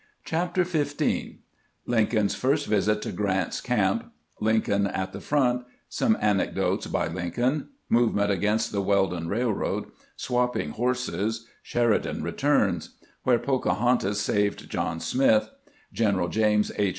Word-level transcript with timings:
CHAPTER 0.25 0.63
XV 0.63 1.35
LIKCOLN'S 1.85 2.33
first 2.33 2.65
visit 2.65 3.03
to 3.03 3.11
grant's 3.11 3.61
camp— 3.61 4.11
LINCOLN 4.41 4.87
AT 4.87 5.13
THE 5.13 5.21
FRONT— 5.21 5.63
SOME 5.99 6.17
ANECDOTES 6.19 6.87
BY 6.87 7.07
LINCOLN— 7.09 7.67
MOVEMENT 7.89 8.31
AGAINST 8.31 8.71
THE 8.71 8.81
WELDON 8.81 9.27
RAILROAD— 9.27 9.91
SWAPPING 10.25 10.71
HORSES— 10.71 11.45
SHERIDAN 11.71 12.23
RETURNS— 12.23 12.95
WHERE 13.25 13.37
POCAHONTAS 13.37 14.19
SAVED 14.19 14.71
JOHN 14.71 14.99
SMITH— 15.01 15.51
GENERAL 15.99 16.29
JAMES 16.29 16.71
H. 16.79 16.89